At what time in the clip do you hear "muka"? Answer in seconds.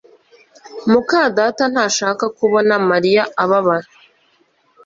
0.91-1.21